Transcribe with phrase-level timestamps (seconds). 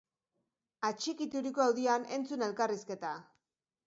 [0.87, 3.13] Atxikituriko audioan entzun elkarrizketa!